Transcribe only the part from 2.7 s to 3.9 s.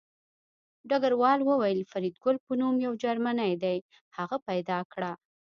یو جرمنی دی